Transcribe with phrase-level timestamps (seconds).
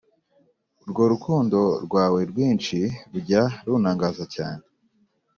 [0.83, 2.77] Urwo rukundo rwawe rwinshi
[3.11, 4.63] rujya runtangaza cyane